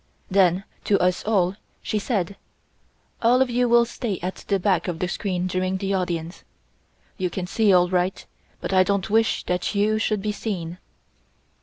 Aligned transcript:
Then 0.31 0.63
to 0.85 0.99
us 0.99 1.23
all 1.25 1.57
she 1.83 1.99
said: 1.99 2.35
"All 3.21 3.39
of 3.39 3.51
you 3.51 3.69
will 3.69 3.85
stay 3.85 4.17
at 4.23 4.37
the 4.47 4.57
back 4.59 4.87
of 4.87 4.97
the 4.97 5.07
screen 5.07 5.45
during 5.45 5.77
the 5.77 5.93
audience. 5.93 6.43
You 7.19 7.29
can 7.29 7.45
see 7.45 7.71
all 7.71 7.87
right, 7.87 8.25
but 8.61 8.73
I 8.73 8.81
don't 8.81 9.11
wish 9.11 9.43
that 9.43 9.75
you 9.75 9.99
should 9.99 10.23
be 10.23 10.31
seen." 10.31 10.79